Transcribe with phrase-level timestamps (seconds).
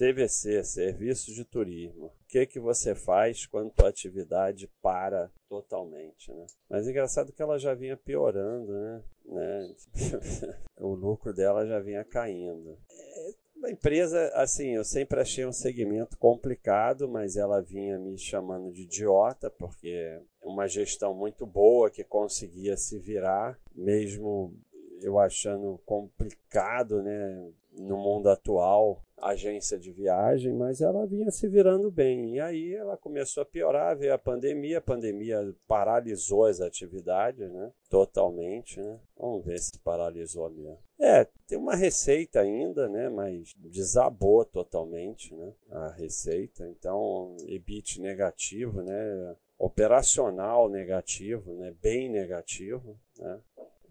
[0.00, 2.06] CVC, Serviço de Turismo.
[2.06, 6.46] O que, que você faz quando tua atividade para totalmente, né?
[6.70, 9.02] Mas engraçado que ela já vinha piorando, né?
[9.26, 9.74] né?
[10.80, 12.78] o lucro dela já vinha caindo.
[12.90, 18.72] É, a empresa, assim, eu sempre achei um segmento complicado, mas ela vinha me chamando
[18.72, 24.54] de idiota, porque é uma gestão muito boa que conseguia se virar, mesmo
[25.02, 31.90] eu achando complicado, né, no mundo atual, agência de viagem, mas ela vinha se virando
[31.90, 32.34] bem.
[32.34, 37.70] E aí ela começou a piorar, veio a pandemia, a pandemia paralisou as atividades, né?
[37.88, 38.98] Totalmente, né?
[39.16, 40.78] Vamos ver se paralisou mesmo.
[40.98, 43.08] É, tem uma receita ainda, né?
[43.08, 45.52] Mas desabou totalmente, né?
[45.70, 46.66] A receita.
[46.68, 49.36] Então, EBIT negativo, né?
[49.58, 51.74] Operacional negativo, né?
[51.82, 53.38] Bem negativo, né?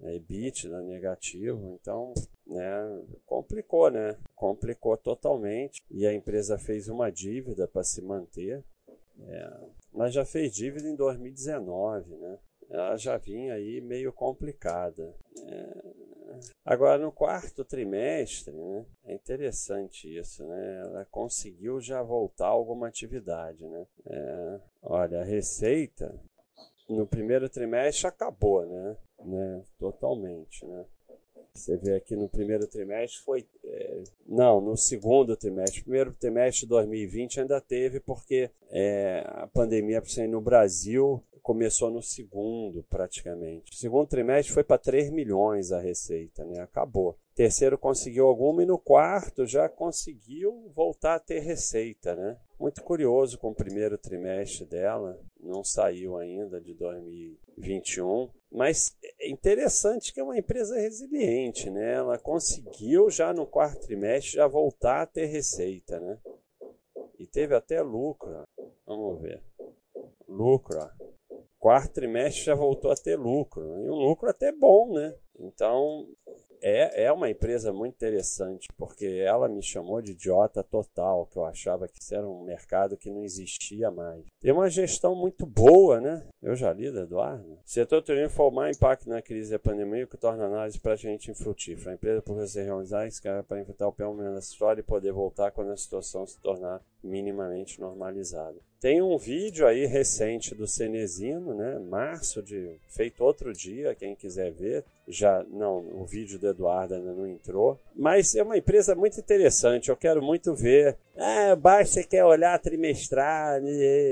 [0.02, 2.13] EBITDA negativo, então
[2.45, 4.17] né, complicou, né?
[4.35, 5.81] Complicou totalmente.
[5.91, 8.64] E a empresa fez uma dívida para se manter.
[9.22, 9.59] É,
[9.94, 12.39] mas já fez dívida em 2019, né?
[12.69, 15.14] Ela já vinha aí meio complicada.
[15.44, 20.80] É, agora, no quarto trimestre, né, é interessante isso, né?
[20.81, 23.88] Ela conseguiu já voltar alguma atividade, né?
[24.06, 26.16] É, olha, a receita
[26.89, 28.97] no primeiro trimestre acabou, né?
[29.23, 29.63] né?
[30.00, 30.86] Totalmente, né?
[31.53, 33.45] Você vê aqui no primeiro trimestre foi.
[33.66, 35.81] É, não, no segundo trimestre.
[35.81, 42.83] Primeiro trimestre de 2020 ainda teve, porque é, a pandemia no Brasil começou no segundo,
[42.83, 43.75] praticamente.
[43.75, 46.61] Segundo trimestre foi para 3 milhões a receita, né?
[46.61, 47.17] Acabou.
[47.36, 52.38] Terceiro conseguiu alguma e no quarto já conseguiu voltar a ter receita, né?
[52.59, 60.13] Muito curioso com o primeiro trimestre dela, não saiu ainda de 2021, mas é interessante
[60.13, 61.93] que é uma empresa resiliente, né?
[61.93, 66.19] Ela conseguiu já no quarto trimestre já voltar a ter receita, né?
[67.17, 68.43] E teve até lucro.
[68.85, 69.41] Vamos ver.
[70.28, 70.79] Lucro.
[71.57, 73.63] Quarto trimestre já voltou a ter lucro.
[73.81, 75.16] E um lucro até bom, né?
[75.39, 76.09] Então,
[76.62, 81.46] é, é uma empresa muito interessante, porque ela me chamou de idiota total, que eu
[81.46, 84.25] achava que isso era um mercado que não existia mais.
[84.40, 86.25] Tem uma gestão muito boa, né?
[86.42, 87.59] Eu já li Eduardo.
[87.66, 90.80] Setor turismo foi o maior impacto na crise da pandemia, o que torna a análise
[90.80, 91.92] praticamente infrutífera.
[91.92, 94.84] A empresa por se realizar esse cara para enfrentar o pé menos da história e
[94.84, 98.58] poder voltar quando a situação se tornar minimamente normalizada.
[98.79, 101.78] Tem um vídeo aí recente do Cenezino, né?
[101.79, 104.85] Março de feito outro dia, quem quiser ver.
[105.06, 109.90] Já não, o vídeo do Eduardo ainda não entrou, mas é uma empresa muito interessante.
[109.90, 110.95] Eu quero muito ver.
[111.17, 113.59] Ah, basta quer olhar trimestral,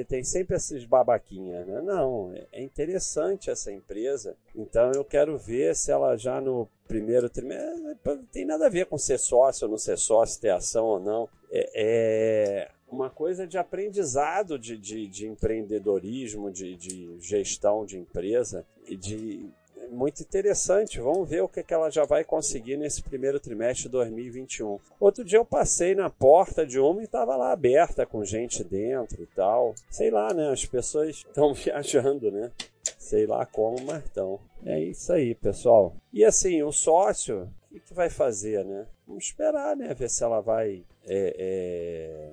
[0.09, 1.81] tem sempre esses babaquinhas, né?
[1.81, 4.35] Não, é interessante essa empresa.
[4.53, 8.85] Então eu quero ver se ela já no primeiro trimestre não tem nada a ver
[8.88, 11.29] com ser sócio ou não ser sócio, ter ação ou não.
[11.51, 12.76] é, é
[13.07, 19.50] uma coisa de aprendizado de, de, de empreendedorismo, de, de, gestão de empresa de
[19.90, 21.00] muito interessante.
[21.00, 24.78] Vamos ver o que, que ela já vai conseguir nesse primeiro trimestre de 2021.
[25.00, 29.23] Outro dia eu passei na porta de uma e estava lá aberta com gente dentro
[29.23, 29.73] e tal.
[29.90, 30.50] Sei lá, né?
[30.51, 32.51] As pessoas estão viajando, né?
[32.97, 34.38] Sei lá como, mas estão.
[34.66, 35.96] É isso aí, pessoal.
[36.12, 38.85] E assim, o sócio, o que, que vai fazer, né?
[39.07, 39.94] Vamos esperar, né?
[39.94, 42.31] Ver se ela vai é, é,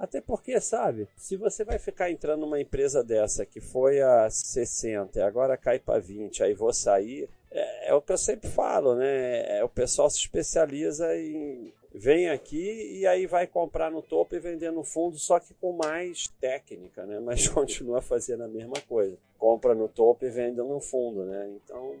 [0.00, 5.18] até porque, sabe, se você vai ficar entrando numa empresa dessa que foi a 60
[5.18, 8.94] e agora cai para 20, aí vou sair, é, é, o que eu sempre falo,
[8.94, 9.58] né?
[9.58, 14.40] É, o pessoal se especializa em vem aqui e aí vai comprar no topo e
[14.40, 17.20] vender no fundo, só que com mais técnica, né?
[17.20, 19.18] Mas continua fazendo a mesma coisa.
[19.36, 21.50] Compra no topo e vende no fundo, né?
[21.56, 21.94] Então,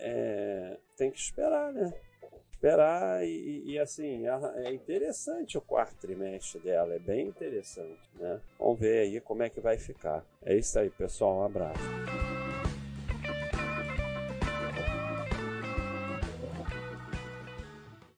[0.00, 1.92] é, tem que esperar, né?
[2.56, 4.24] Esperar e, e, assim,
[4.56, 8.40] é interessante o quarto trimestre dela, é bem interessante, né?
[8.58, 10.24] Vamos ver aí como é que vai ficar.
[10.42, 12.15] É isso aí, pessoal, um abraço.